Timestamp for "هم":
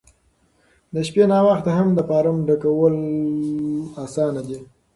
1.77-1.87